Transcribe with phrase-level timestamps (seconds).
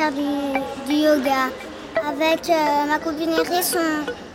[0.00, 1.50] faire du, yoga.
[2.08, 3.76] Avec euh, ma copine Iris,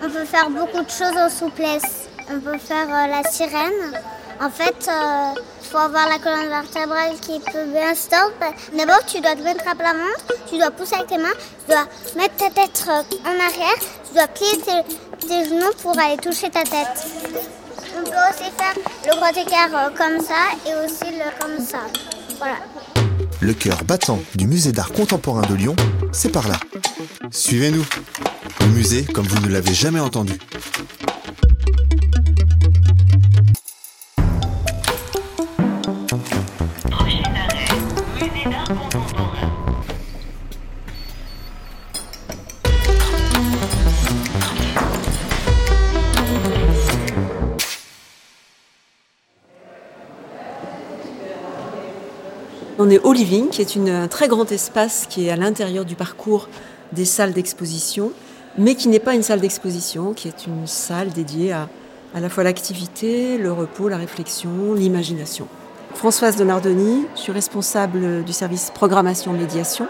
[0.04, 2.08] on, peut faire beaucoup de choses en souplesse.
[2.32, 4.00] On peut faire euh, la sirène.
[4.40, 8.34] En fait, il faut avoir la colonne vertébrale qui peut bien stop.
[8.74, 11.72] D'abord, tu dois te mettre à plat ventre, tu dois pousser avec tes mains, tu
[11.72, 11.86] dois
[12.16, 14.62] mettre ta tête en arrière, tu dois plier
[15.28, 17.08] tes, genoux pour aller toucher ta tête.
[17.98, 21.80] On peut aussi faire le grand écart comme ça et aussi le comme ça.
[22.38, 22.56] Voilà.
[23.42, 25.76] Le cœur battant du musée d'art contemporain de Lyon,
[26.12, 26.58] c'est par là.
[27.32, 27.86] Suivez-nous.
[28.62, 30.34] Au musée comme vous ne l'avez jamais entendu.
[52.86, 55.96] On est au Living, qui est un très grand espace qui est à l'intérieur du
[55.96, 56.50] parcours
[56.92, 58.12] des salles d'exposition,
[58.60, 61.68] mais qui n'est pas une salle d'exposition, qui est une salle dédiée à
[62.14, 65.48] à la fois l'activité, le repos, la réflexion, l'imagination.
[65.96, 69.88] Françoise Donardoni, je suis responsable du service programmation médiation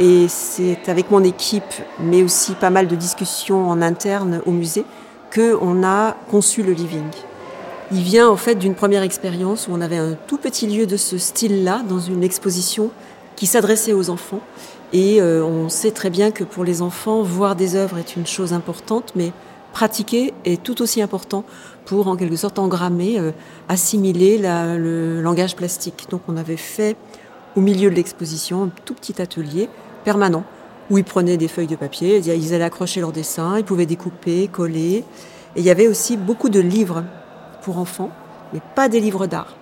[0.00, 4.86] et c'est avec mon équipe, mais aussi pas mal de discussions en interne au musée,
[5.34, 7.10] qu'on a conçu le living.
[7.94, 10.96] Il vient en fait d'une première expérience où on avait un tout petit lieu de
[10.96, 12.90] ce style-là dans une exposition
[13.36, 14.40] qui s'adressait aux enfants.
[14.94, 18.26] Et euh, on sait très bien que pour les enfants, voir des œuvres est une
[18.26, 19.32] chose importante, mais
[19.74, 21.44] pratiquer est tout aussi important
[21.84, 23.30] pour en quelque sorte engrammer, euh,
[23.68, 26.06] assimiler le langage plastique.
[26.08, 26.96] Donc on avait fait
[27.56, 29.68] au milieu de l'exposition un tout petit atelier
[30.02, 30.44] permanent
[30.88, 34.48] où ils prenaient des feuilles de papier, ils allaient accrocher leurs dessins, ils pouvaient découper,
[34.48, 35.04] coller.
[35.56, 37.04] Et il y avait aussi beaucoup de livres
[37.62, 38.10] pour enfants,
[38.52, 39.56] mais pas des livres d'art.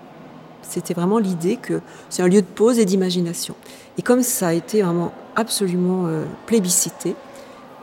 [0.63, 3.55] C'était vraiment l'idée que c'est un lieu de pause et d'imagination.
[3.99, 7.17] Et comme ça a été vraiment absolument euh, plébiscité,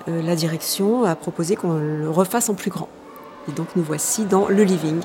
[0.07, 2.89] euh, la direction a proposé qu'on le refasse en plus grand.
[3.49, 4.99] Et donc nous voici dans le living.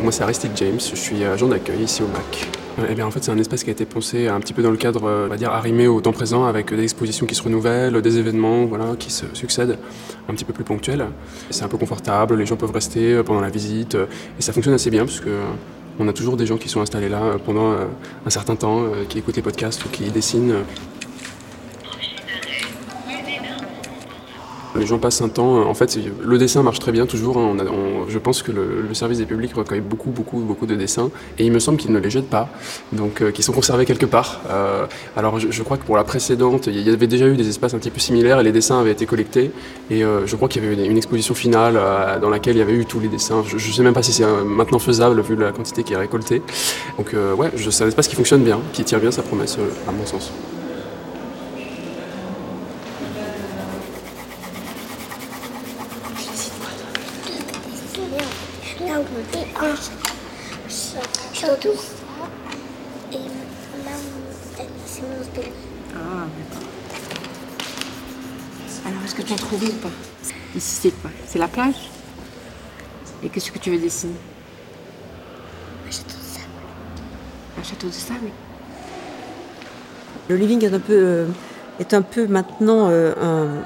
[0.00, 2.65] Moi c'est Aristide James, je suis agent d'accueil ici au MAC.
[2.78, 4.70] Eh bien, en fait, c'est un espace qui a été pensé un petit peu dans
[4.70, 7.42] le cadre, euh, on va dire, arrimé au temps présent, avec des expositions qui se
[7.42, 9.78] renouvellent, des événements voilà, qui se succèdent,
[10.28, 11.06] un petit peu plus ponctuels.
[11.48, 14.06] C'est un peu confortable, les gens peuvent rester euh, pendant la visite, euh,
[14.38, 15.22] et ça fonctionne assez bien, parce
[15.98, 19.36] on a toujours des gens qui sont installés là pendant un certain temps, qui écoutent
[19.36, 20.56] les podcasts ou qui dessinent.
[24.78, 25.68] Les gens passent un temps.
[25.68, 27.38] En fait, le dessin marche très bien toujours.
[27.38, 27.56] Hein.
[28.08, 31.10] je pense que le, service des publics recueille beaucoup, beaucoup, beaucoup de dessins.
[31.38, 32.48] Et il me semble qu'ils ne les jettent pas.
[32.92, 34.40] Donc, euh, qu'ils sont conservés quelque part.
[34.50, 37.74] Euh, alors, je, crois que pour la précédente, il y avait déjà eu des espaces
[37.74, 39.50] un petit peu similaires et les dessins avaient été collectés.
[39.90, 41.78] Et euh, je crois qu'il y avait une, exposition finale
[42.22, 43.44] dans laquelle il y avait eu tous les dessins.
[43.46, 46.42] Je ne sais même pas si c'est maintenant faisable vu la quantité qui est récoltée.
[46.96, 50.06] Donc, ouais, c'est un espace qui fonctionne bien, qui tient bien sa promesse, à mon
[50.06, 50.32] sens.
[59.58, 59.74] Ah,
[68.84, 69.02] Alors,
[69.64, 69.90] ou pas
[70.54, 71.90] Ici, c'est quoi C'est la plage
[73.22, 74.14] Et qu'est-ce que tu veux dessiner
[75.86, 76.46] Un château de sable.
[77.58, 78.30] Un château de sable
[80.28, 81.26] Le living est un peu, euh,
[81.78, 83.12] est un peu maintenant euh,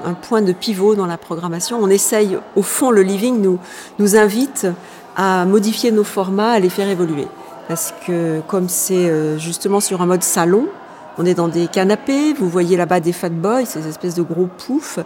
[0.05, 1.79] un, point de pivot dans la programmation.
[1.81, 3.59] On essaye, au fond, le living nous,
[3.99, 4.67] nous invite
[5.15, 7.27] à modifier nos formats, à les faire évoluer.
[7.67, 10.67] Parce que comme c'est euh, justement sur un mode salon,
[11.17, 14.47] on est dans des canapés, vous voyez là-bas des fat boys, ces espèces de gros
[14.47, 14.99] poufs.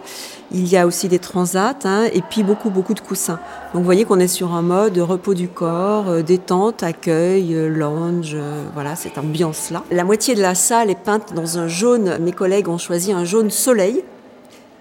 [0.52, 3.40] Il y a aussi des transats hein, et puis beaucoup, beaucoup de coussins.
[3.72, 7.68] Donc vous voyez qu'on est sur un mode repos du corps, euh, détente, accueil, euh,
[7.68, 8.36] lounge,
[8.74, 9.82] voilà, cette ambiance-là.
[9.90, 12.18] La moitié de la salle est peinte dans un jaune.
[12.20, 14.04] Mes collègues ont choisi un jaune soleil.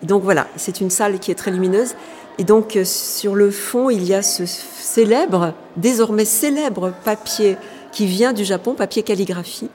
[0.04, 1.96] Donc voilà, c'est une salle qui est très lumineuse.
[2.38, 7.58] Et donc sur le fond, il y a ce célèbre, désormais célèbre papier
[7.92, 9.70] qui vient du Japon, papier calligraphie,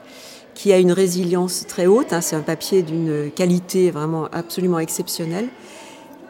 [0.61, 2.13] qui a une résilience très haute.
[2.13, 2.21] Hein.
[2.21, 5.47] c'est un papier d'une qualité vraiment absolument exceptionnelle,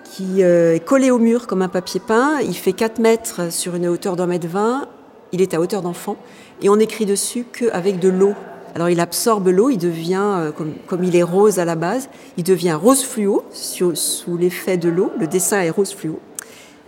[0.06, 2.40] qui euh, est collé au mur comme un papier peint.
[2.40, 4.88] Il fait 4 mètres sur une hauteur d'un mètre 20.
[5.34, 6.16] Il est à hauteur d'enfant.
[6.62, 8.34] Et on écrit dessus qu'avec de l'eau.
[8.74, 10.52] Alors il absorbe l'eau, il devient, euh,
[10.88, 12.08] comme, il est rose à la base,
[12.38, 15.12] il devient rose fluo sous, sous l'effet de l'eau.
[15.20, 16.22] Le dessin est rose fluo.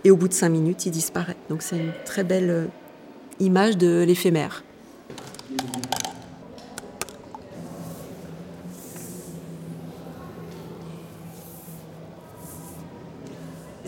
[0.02, 1.36] Et au bout de 5 minutes, il disparaît.
[1.50, 2.64] Donc c'est une très belle euh,
[3.38, 4.64] image de l'éphémère.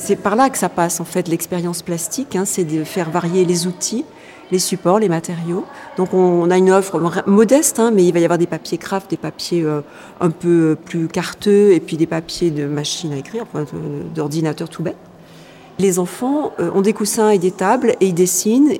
[0.06, 3.44] C'est par là que ça passe en fait l'expérience plastique, hein, c'est de faire varier
[3.44, 4.04] les outils
[4.52, 5.64] les supports, les matériaux.
[5.96, 9.10] Donc on, a une offre modeste, hein, mais il va y avoir des papiers craft,
[9.10, 9.80] des papiers euh,
[10.20, 13.66] un peu plus carteux, et puis des papiers de machine à écrire, enfin,
[14.14, 14.96] d'ordinateur tout bête.
[15.80, 18.70] Les enfants euh, ont des coussins et des tables, et ils dessinent,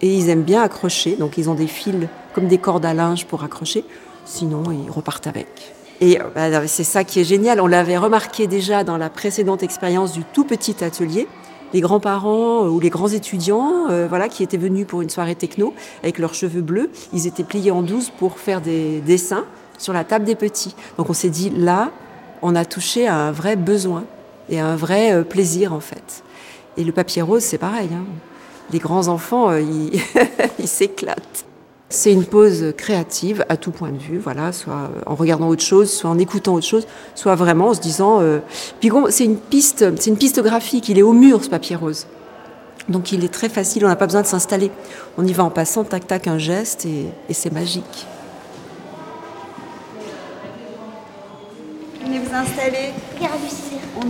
[0.00, 1.14] et ils aiment bien accrocher.
[1.14, 3.84] Donc ils ont des fils comme des cordes à linge pour accrocher.
[4.24, 5.72] Sinon, ils repartent avec.
[6.02, 7.60] Et euh, bah, c'est ça qui est génial.
[7.60, 11.28] On l'avait remarqué déjà dans la précédente expérience du tout petit atelier
[11.72, 15.36] les grands-parents euh, ou les grands étudiants euh, voilà, qui étaient venus pour une soirée
[15.36, 15.72] techno
[16.02, 19.44] avec leurs cheveux bleus, ils étaient pliés en douze pour faire des dessins
[19.78, 20.74] sur la table des petits.
[20.98, 21.92] Donc on s'est dit, là,
[22.42, 24.04] on a touché à un vrai besoin
[24.50, 26.24] et à un vrai plaisir en fait.
[26.76, 27.88] Et le papier rose, c'est pareil.
[27.94, 28.04] Hein.
[28.72, 29.56] Les grands enfants,
[30.58, 31.46] ils s'éclatent.
[31.94, 35.92] C'est une pause créative à tout point de vue, voilà, soit en regardant autre chose,
[35.92, 38.22] soit en écoutant autre chose, soit vraiment en se disant.
[38.22, 38.38] Euh...
[38.80, 40.88] Puis c'est une piste, c'est une piste graphique.
[40.88, 42.06] Il est au mur ce papier rose,
[42.88, 43.84] donc il est très facile.
[43.84, 44.70] On n'a pas besoin de s'installer.
[45.18, 48.06] On y va en passant, tac tac, un geste et, c'est magique.
[52.02, 52.94] Venez vous installer.
[53.96, 54.06] On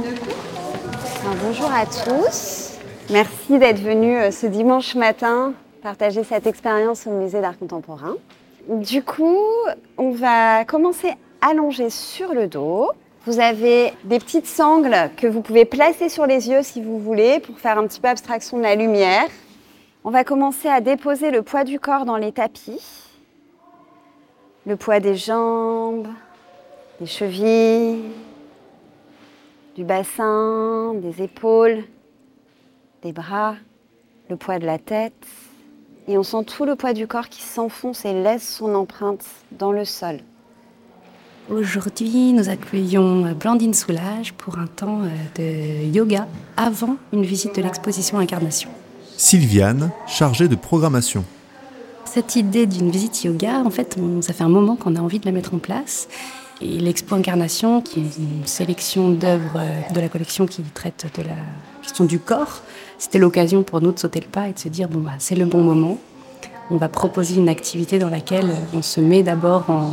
[1.44, 2.75] bonjour à tous.
[3.11, 5.52] Merci d'être venus euh, ce dimanche matin
[5.82, 8.14] partager cette expérience au musée d'art contemporain.
[8.69, 9.38] Du coup,
[9.99, 12.90] on va commencer allongé sur le dos.
[13.26, 17.40] Vous avez des petites sangles que vous pouvez placer sur les yeux si vous voulez
[17.40, 19.26] pour faire un petit peu abstraction de la lumière.
[20.05, 22.82] On va commencer à déposer le poids du corps dans les tapis.
[24.67, 26.08] Le poids des jambes,
[27.00, 28.02] des chevilles,
[29.75, 31.82] du bassin, des épaules,
[33.02, 33.56] des bras,
[34.29, 35.26] le poids de la tête.
[36.09, 39.73] Et on sent tout le poids du corps qui s'enfonce et laisse son empreinte dans
[39.73, 40.19] le sol.
[41.51, 46.27] Aujourd'hui, nous accueillons Blandine Soulage pour un temps euh, de yoga
[46.57, 48.71] avant une visite de l'exposition Incarnation.
[49.17, 51.25] Sylviane, chargée de programmation.
[52.05, 55.27] Cette idée d'une visite yoga, en fait, ça fait un moment qu'on a envie de
[55.27, 56.09] la mettre en place.
[56.61, 61.23] Et l'expo Incarnation, qui est une sélection d'œuvres euh, de la collection qui traite de
[61.23, 61.37] la
[61.82, 62.62] question du corps,
[62.99, 65.34] c'était l'occasion pour nous de sauter le pas et de se dire bon bah c'est
[65.34, 65.99] le bon moment.
[66.70, 69.90] On va proposer une activité dans laquelle on se met d'abord en,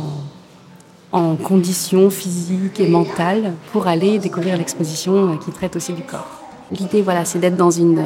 [1.12, 6.40] en conditions physiques et mentales pour aller découvrir l'exposition qui traite aussi du corps.
[6.72, 8.00] L'idée, voilà, c'est d'être dans une,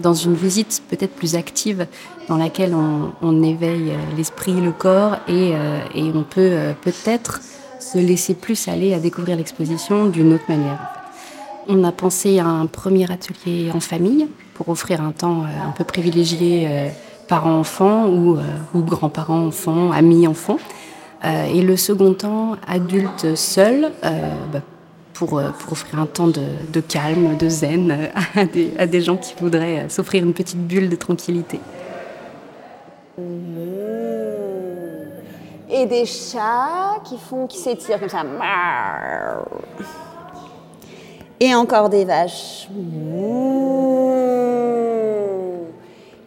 [0.00, 1.86] dans une visite peut-être plus active,
[2.28, 7.40] dans laquelle on, éveille l'esprit, le corps, et, euh, et on peut euh, peut-être
[7.80, 10.97] se laisser plus aller à découvrir l'exposition d'une autre manière.
[11.70, 15.72] On a pensé à un premier atelier en famille pour offrir un temps euh, un
[15.72, 16.88] peu privilégié euh,
[17.28, 18.42] parents-enfants ou, euh,
[18.72, 20.58] ou grands-parents-enfants, amis-enfants.
[21.22, 24.60] et le second temps, adulte seul, bah,
[25.12, 25.34] pour,
[25.70, 29.90] offrir un temps de, de calme, de zen à des, à des gens qui voudraient
[29.90, 31.60] s'offrir une petite bulle de tranquillité.
[35.70, 38.24] Et des chats qui font, qui s'étirent comme ça.
[41.40, 42.68] Et encore des vaches.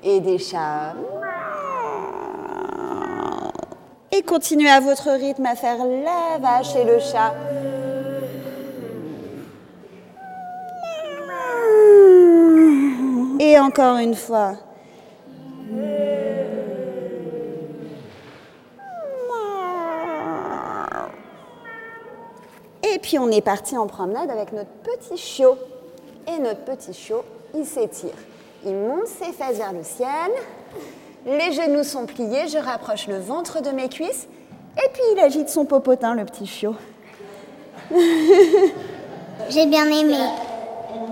[0.03, 0.93] Et des chats.
[4.13, 7.33] Et continuez à votre rythme à faire la vache et le chat.
[13.39, 14.53] Et encore une fois.
[22.83, 25.57] Et puis on est parti en promenade avec notre petit chiot.
[26.29, 28.15] Et notre petit chiot, il s'étire.
[28.65, 30.31] Il monte ses fesses vers le ciel.
[31.25, 34.29] Les genoux sont pliés, je rapproche le ventre de mes cuisses.
[34.77, 36.73] Et puis il agite son popotin, le petit chiot.
[39.49, 40.15] J'ai bien aimé.
[40.95, 41.09] On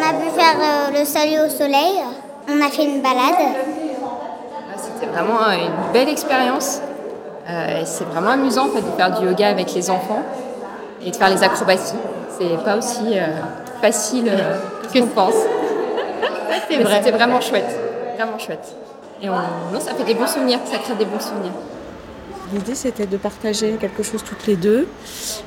[0.00, 2.04] a pu faire euh, le salut au soleil.
[2.48, 3.56] On a fait une balade.
[4.76, 6.80] C'était vraiment une belle expérience.
[7.48, 10.22] Euh, c'est vraiment amusant de faire du yoga avec les enfants
[11.04, 11.96] et de faire les acrobaties.
[12.38, 13.26] C'est pas aussi euh,
[13.80, 15.34] facile euh, que qu'on pense.
[16.68, 17.76] C'était vraiment chouette,
[18.16, 18.76] vraiment chouette.
[19.20, 21.52] Et non, ça fait des bons souvenirs, ça crée des bons souvenirs.
[22.52, 24.86] L'idée c'était de partager quelque chose toutes les deux,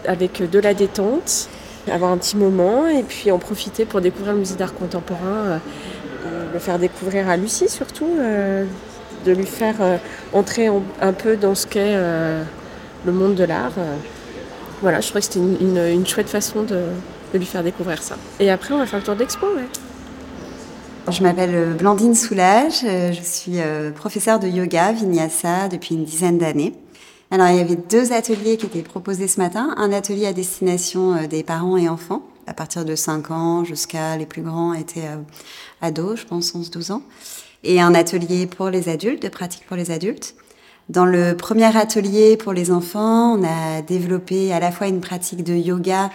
[0.07, 1.49] avec de la détente,
[1.91, 5.59] avoir un petit moment et puis en profiter pour découvrir le musée d'art contemporain,
[6.53, 8.09] le faire découvrir à Lucie surtout,
[9.25, 9.97] de lui faire euh,
[10.33, 10.67] entrer
[11.01, 12.43] un peu dans ce qu'est euh,
[13.05, 13.73] le monde de l'art.
[13.77, 13.95] Euh.
[14.81, 16.83] Voilà, je trouvais que c'était une, chouette façon de,
[17.33, 18.15] lui faire découvrir ça.
[18.39, 19.47] Et après, on va faire le tour d'expo.
[21.09, 23.59] Je m'appelle Blandine Soulage, je suis
[23.95, 26.73] professeure de yoga vinyasa depuis une dizaine d'années.
[27.31, 29.73] Alors, il y avait deux ateliers qui étaient proposés ce matin.
[29.77, 34.25] Un atelier à destination des parents et enfants, à partir de 5 ans jusqu'à les
[34.25, 35.09] plus grands étaient
[35.81, 37.01] ados, je pense 11-12 ans.
[37.63, 40.35] et un atelier pour les adultes, de pratique pour les adultes.
[40.87, 45.43] Dans le premier atelier pour les enfants, on a développé à la fois une pratique
[45.43, 46.11] de yoga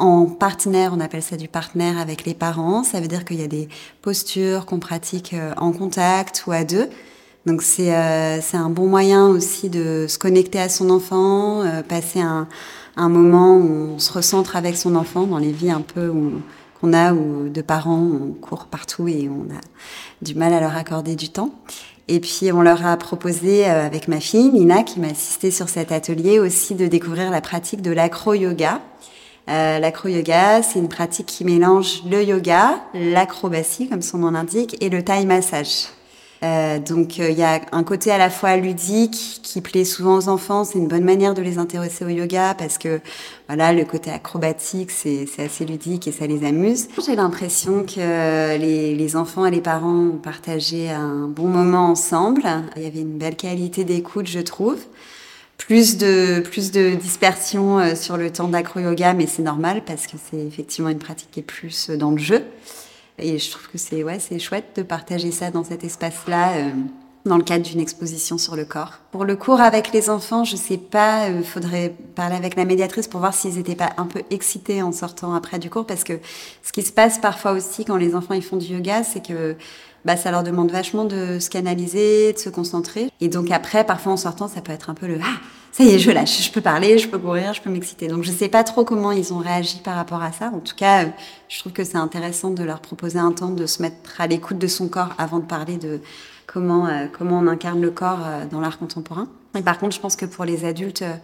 [0.00, 2.82] en partenaire, on appelle ça du partenaire avec les parents.
[2.84, 3.68] Ça veut dire qu'il y a des
[4.00, 6.88] postures qu'on pratique euh, en contact ou à deux.
[7.44, 12.20] Donc c'est euh, un bon moyen aussi de se connecter à son enfant, euh, passer
[12.20, 12.48] un,
[12.96, 16.12] un moment où on se recentre avec son enfant dans les vies un peu
[16.80, 19.60] qu'on a où de parents on court partout et on a
[20.22, 21.50] du mal à leur accorder du temps.
[22.08, 25.68] Et puis on leur a proposé euh, avec ma fille Nina qui m'a assistée sur
[25.68, 28.80] cet atelier aussi de découvrir la pratique de l'acro-yoga.
[29.48, 34.90] Euh, l'acro-yoga, c'est une pratique qui mélange le yoga, l'acrobatie comme son nom l'indique, et
[34.90, 35.86] le Thai massage.
[36.42, 40.28] Euh, donc il y a un côté à la fois ludique qui plaît souvent aux
[40.28, 40.64] enfants.
[40.64, 43.00] C'est une bonne manière de les intéresser au yoga parce que
[43.46, 46.88] voilà le côté acrobatique c'est assez ludique et ça les amuse.
[47.04, 52.44] J'ai l'impression que les, les, enfants et les parents ont partagé un bon moment ensemble.
[52.76, 54.78] Il y avait une belle qualité d'écoute je trouve.
[55.60, 60.16] Plus de, plus de dispersion euh, sur le temps d'acro-yoga, mais c'est normal parce que
[60.30, 62.42] c'est effectivement une pratique qui est plus dans le jeu.
[63.20, 66.52] Et je trouve que c'est ouais, chouette de partager ça dans cet espace-là.
[66.56, 66.70] Euh,
[67.26, 68.94] dans le cadre d'une exposition sur le corps.
[69.12, 73.08] Pour le cours avec les enfants, je sais pas, euh, faudrait parler avec la médiatrice
[73.08, 76.14] pour voir s'ils étaient pas un peu excités en sortant après du cours, parce que
[76.62, 79.56] ce qui se passe parfois aussi quand les enfants ils font du yoga, c'est que
[80.04, 83.10] bah, ça leur demande vachement de se canaliser, de se concentrer.
[83.20, 85.38] Et donc après, parfois en sortant, ça peut être un peu le ah,
[85.72, 88.08] ça y est, je lâche, je peux parler, je peux courir, je peux m'exciter.
[88.08, 90.50] Donc je sais pas trop comment ils ont réagi par rapport à ça.
[90.52, 91.06] En tout cas,
[91.48, 94.58] je trouve que c'est intéressant de leur proposer un temps de se mettre à l'écoute
[94.58, 96.00] de son corps avant de parler de
[96.46, 99.28] comment euh, comment on incarne le corps euh, dans l'art contemporain.
[99.56, 101.14] Et par contre, je pense que pour les adultes, euh,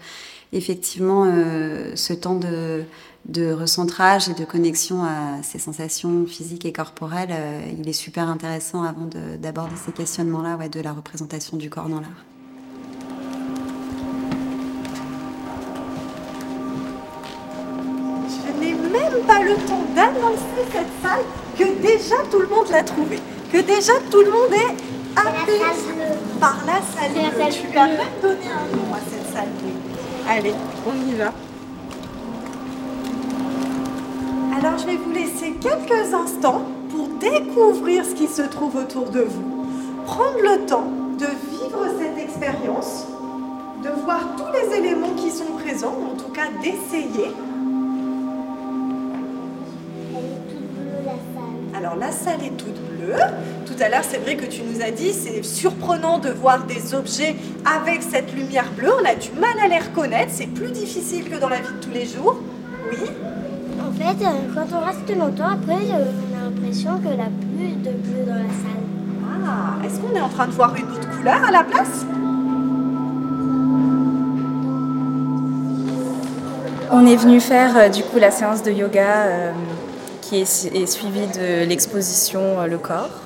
[0.53, 1.25] effectivement,
[1.95, 2.85] ce temps de
[3.26, 7.35] de recentrage et de connexion à ces sensations physiques et corporelles,
[7.76, 9.09] il est super intéressant avant
[9.41, 12.25] d'aborder ces questionnements-là ouais, de la représentation du corps dans l'art.
[19.26, 21.25] pas le temps d'annoncer cette salle
[21.59, 23.21] que déjà tout le monde l'a trouvée,
[23.53, 25.61] que déjà tout le monde est apaisé
[26.41, 27.12] par la salle.
[27.15, 29.49] La Tu lui as même donné un nom à cette salle.
[30.28, 30.54] Allez,
[30.87, 31.33] on y va.
[34.59, 39.21] Alors je vais vous laisser quelques instants pour découvrir ce qui se trouve autour de
[39.21, 39.66] vous.
[40.04, 43.06] Prendre le temps de vivre cette expérience,
[43.85, 47.30] de voir tous les éléments qui sont présents, en tout cas d'essayer
[51.76, 53.14] Alors la salle est toute bleue.
[53.76, 56.95] Tout à l'heure, c'est vrai que tu nous as dit, c'est surprenant de voir des
[56.95, 58.90] objets avec cette lumière bleue.
[59.02, 60.33] On a du mal à les reconnaître.
[60.33, 62.38] C'est plus difficile que dans la vie de tous les jours.
[62.90, 62.99] Oui.
[63.78, 67.75] En fait, euh, quand on reste longtemps, après, euh, on a l'impression que la plus
[67.83, 69.45] de bleu dans la salle.
[69.47, 72.06] Ah, est-ce qu'on est en train de voir une autre couleur à la place?
[76.90, 79.52] On est venu faire euh, du coup la séance de yoga
[80.28, 83.25] qui est, suivi de l'exposition euh, Le Corps.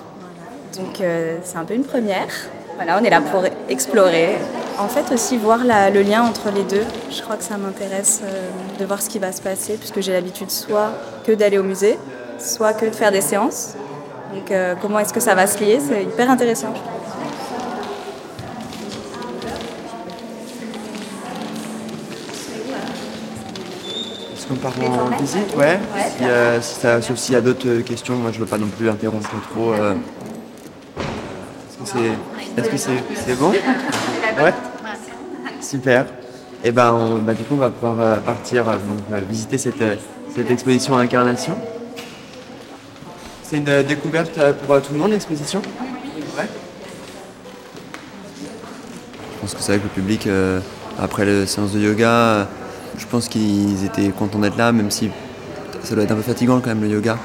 [0.77, 2.29] Donc euh, c'est un peu une première.
[2.77, 4.37] Voilà, on est là pour explorer.
[4.79, 6.85] En fait aussi voir le lien entre les deux.
[7.11, 8.49] Je crois que ça m'intéresse euh,
[8.79, 10.93] de voir ce qui va se passer puisque j'ai l'habitude soit
[11.25, 11.99] que d'aller au musée,
[12.39, 13.75] soit que de faire des séances.
[14.33, 15.81] Donc comment est-ce que ça va se lier?
[15.81, 16.73] C'est hyper intéressant.
[24.51, 25.79] on part en visite, ouais.
[26.61, 28.89] Si, ça, sauf s'il y a d'autres euh, questions, moi je veux pas non plus
[28.89, 29.73] interrompre trop.
[31.97, 32.15] Euh.
[32.57, 33.51] Est-ce que c'est est, bon?
[33.51, 34.55] Ouais
[35.61, 36.05] Super.
[36.63, 38.65] Et eh ben, bah, du coup, on va pouvoir euh, partir
[39.29, 39.83] visiter cette,
[40.51, 41.57] exposition Incarnation.
[43.43, 45.63] C'est une découverte pour tout le monde, l'exposition?
[46.37, 46.47] Ouais.
[49.35, 50.29] Je pense que c'est avec le public,
[50.99, 52.47] après la séance de yoga,
[52.99, 55.11] je pense qu'ils étaient contents d'être là, même si
[55.83, 57.19] ça doit être un peu fatigant quand même le yoga.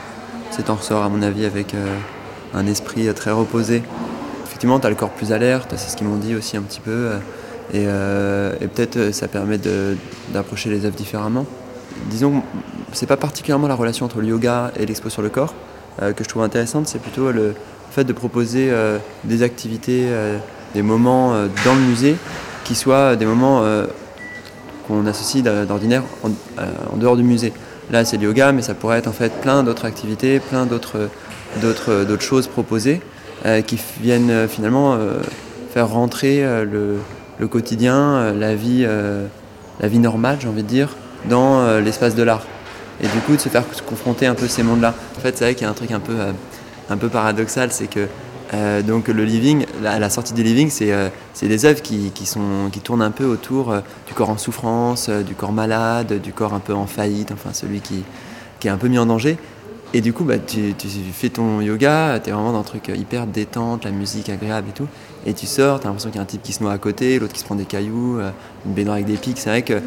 [0.51, 1.97] C'est en ressort à mon avis avec euh,
[2.53, 3.83] un esprit très reposé.
[4.55, 6.79] Effectivement, tu as le corps plus alerte, c'est ce qu'ils m'ont dit aussi un petit
[6.79, 6.89] peu.
[6.89, 7.17] Euh,
[7.75, 9.59] euh, et, peut-être ça permet
[10.29, 11.45] d'approcher les œuvres différemment.
[12.09, 12.41] Disons,
[12.93, 15.53] c'est pas particulièrement la relation entre le yoga et l'expo sur le corps
[15.99, 17.53] que je trouve intéressante, c'est plutôt le
[17.91, 18.71] fait de proposer
[19.25, 20.07] des activités,
[20.73, 21.31] des moments
[21.65, 22.15] dans le musée
[22.63, 23.61] qui soient des moments
[24.87, 27.51] qu'on associe d'ordinaire euh, en, dehors du musée.
[27.91, 31.09] Là, c'est le yoga, mais ça pourrait être en fait plein d'autres activités, plein d'autres
[32.19, 33.15] choses proposées euh,
[33.65, 34.97] qui viennent euh, finalement
[35.73, 36.97] faire rentrer le,
[37.47, 38.87] quotidien, la vie,
[39.79, 40.95] la vie normale, j'ai envie de dire,
[41.29, 42.43] dans l'espace de l'art.
[43.01, 44.93] Et du coup, de se faire confronter un peu ces mondes-là.
[45.17, 46.15] En fait, c'est vrai qu'il y a un truc un peu,
[46.89, 48.07] un peu paradoxal, c'est que
[48.53, 51.09] Euh, donc le living, la, la sortie du living, c'est euh,
[51.41, 52.25] des œuvres qui, qui,
[52.81, 56.53] tournent un peu autour euh, du corps en souffrance, euh, du corps malade, du corps
[56.53, 58.03] un peu en faillite, enfin celui qui,
[58.59, 59.37] qui est un peu mis en danger.
[59.93, 60.73] Et du coup, bah, tu,
[61.13, 64.73] fais ton yoga, tu es vraiment dans un truc hyper détente, la musique agréable et
[64.73, 64.87] tout.
[65.25, 66.77] Et tu sors, tu as l'impression qu'il y a un type qui se noie à
[66.77, 68.31] côté, l'autre qui se prend des cailloux, euh,
[68.65, 69.37] une baignoire avec des pics.
[69.37, 69.81] C'est vrai que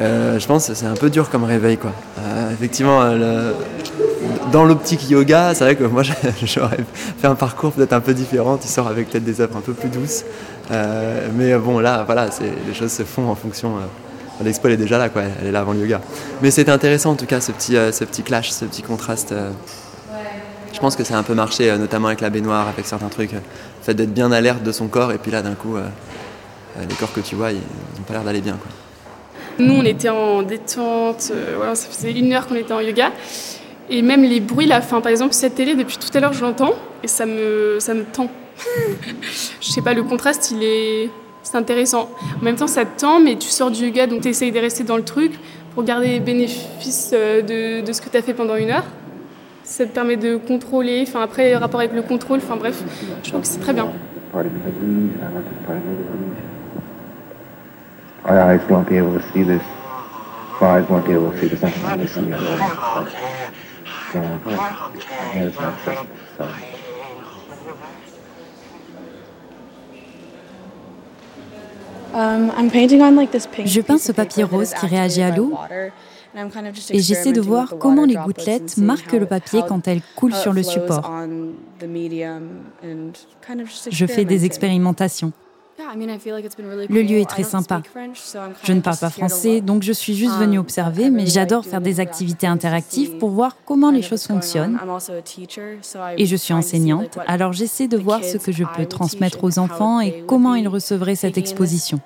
[0.00, 1.76] euh, je pense que c'est un peu dur comme réveil.
[1.76, 1.92] Quoi.
[2.18, 3.52] Euh, effectivement, euh,
[4.52, 6.02] dans l'optique yoga, c'est vrai que moi
[6.42, 6.84] j'aurais
[7.18, 8.56] fait un parcours peut-être un peu différent.
[8.56, 10.24] Tu sors avec peut-être des œuvres un peu plus douces.
[10.70, 12.28] Euh, mais bon, là, voilà,
[12.66, 13.74] les choses se font en fonction.
[14.42, 15.22] L'expo elle est déjà là, quoi.
[15.40, 16.00] elle est là avant le yoga.
[16.42, 19.32] Mais c'était intéressant en tout cas, ce petit, euh, ce petit clash, ce petit contraste.
[19.32, 19.50] euh.
[20.72, 23.08] Je pense que ça a un peu marché, euh, notamment avec la baignoire, avec certains
[23.08, 23.32] trucs.
[23.32, 23.38] Le
[23.82, 27.20] fait d'être bien alerte de son corps, et puis là, d'un coup, les corps que
[27.20, 28.54] tu vois, ils n'ont pas l'air d'aller bien.
[28.54, 29.64] Quoi.
[29.64, 33.12] Nous, on était en détente, voilà, ça faisait une heure qu'on était en yoga.
[33.90, 36.40] Et même les bruits, la fin, par exemple, cette télé, depuis tout à l'heure, je
[36.42, 38.28] l'entends et ça me, ça me tend.
[39.60, 41.10] je sais pas, le contraste, il est.
[41.44, 42.08] C'est intéressant.
[42.40, 44.58] En même temps, ça te tend, mais tu sors du yoga, donc tu essayes de
[44.58, 45.38] rester dans le truc
[45.74, 48.84] pour garder les bénéfices euh, de, de ce que tu as fait pendant une heure.
[49.62, 52.82] Ça te permet de contrôler, enfin après, rapport avec le contrôle, enfin bref,
[53.22, 53.88] je trouve que c'est très bien.
[72.14, 75.52] Je peins ce papier rose qui réagit à l'eau
[76.90, 80.62] et j'essaie de voir comment les gouttelettes marquent le papier quand elles coulent sur le
[80.62, 81.10] support.
[83.90, 85.32] Je fais des expérimentations.
[85.78, 87.82] Le lieu est très sympa.
[88.62, 92.00] Je ne parle pas français, donc je suis juste venue observer, mais j'adore faire des
[92.00, 94.78] activités interactives pour voir comment les choses fonctionnent.
[96.16, 100.00] Et je suis enseignante, alors j'essaie de voir ce que je peux transmettre aux enfants
[100.00, 102.00] et comment ils recevraient cette exposition.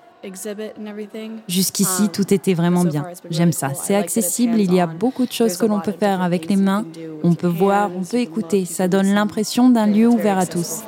[1.46, 3.06] Jusqu'ici, tout était vraiment bien.
[3.30, 3.72] J'aime ça.
[3.74, 6.84] C'est accessible, il y a beaucoup de choses que l'on peut faire avec les mains.
[7.22, 8.64] On peut voir, on peut écouter.
[8.64, 10.82] Ça donne l'impression d'un lieu ouvert à tous.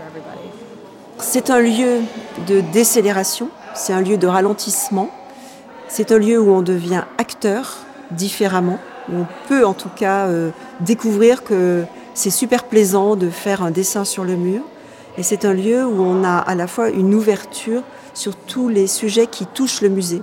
[1.22, 2.00] C'est un lieu
[2.48, 5.10] de décélération, c'est un lieu de ralentissement,
[5.88, 7.76] c'est un lieu où on devient acteur
[8.10, 8.78] différemment,
[9.10, 13.70] où on peut en tout cas euh, découvrir que c'est super plaisant de faire un
[13.70, 14.62] dessin sur le mur.
[15.18, 17.82] Et c'est un lieu où on a à la fois une ouverture
[18.14, 20.22] sur tous les sujets qui touchent le musée,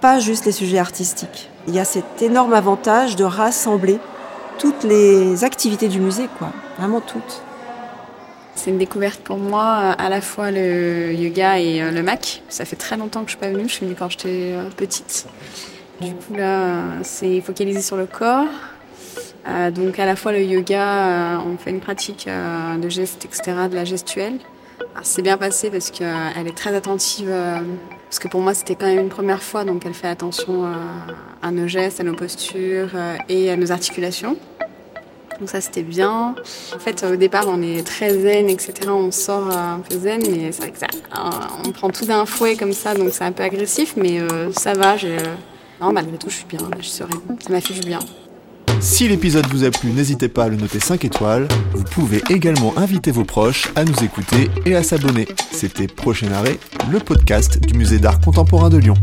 [0.00, 1.50] pas juste les sujets artistiques.
[1.66, 3.98] Il y a cet énorme avantage de rassembler
[4.58, 6.48] toutes les activités du musée, quoi,
[6.78, 7.42] vraiment toutes.
[8.54, 9.66] C'est une découverte pour moi,
[9.98, 12.42] à la fois le yoga et euh, le MAC.
[12.48, 14.70] Ça fait très longtemps que je suis pas venue, je suis venue quand j'étais euh,
[14.76, 15.26] petite.
[16.00, 18.46] Du coup là, c'est focalisé sur le corps.
[19.46, 23.74] Euh, donc à la fois le yoga, on fait une pratique de gestes, etc., de
[23.74, 24.38] la gestuelle.
[25.02, 27.32] C'est bien passé parce qu'elle est très attentive,
[28.04, 30.72] parce que pour moi c'était quand même une première fois, donc elle fait attention
[31.42, 32.90] à nos gestes, à nos postures
[33.28, 34.36] et à nos articulations.
[35.40, 36.34] Donc ça c'était bien.
[36.74, 38.72] En fait au départ on est très zen, etc.
[38.88, 41.30] On sort euh, un peu zen, mais c'est vrai que ça, euh,
[41.66, 44.72] on prend tout d'un fouet comme ça, donc c'est un peu agressif, mais euh, ça
[44.74, 44.96] va.
[45.80, 46.98] Non, malgré tout je suis bien, je suis.
[46.98, 47.06] Ça
[47.50, 47.98] m'a fait du bien.
[48.80, 51.48] Si l'épisode vous a plu, n'hésitez pas à le noter 5 étoiles.
[51.72, 55.26] Vous pouvez également inviter vos proches à nous écouter et à s'abonner.
[55.52, 56.58] C'était Prochain Arrêt,
[56.90, 58.94] le podcast du Musée d'art contemporain de Lyon.